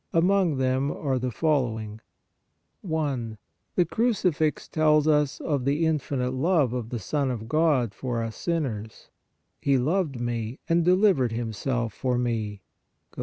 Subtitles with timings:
[0.13, 2.01] Among them are the following:
[2.81, 3.37] 1.
[3.75, 8.35] The Crucifix tells us of the infinite love of the Son of God for us,
[8.35, 9.11] sinners:"
[9.61, 12.63] He loved me and de livered Himself for me"
[13.15, 13.19] (Gal.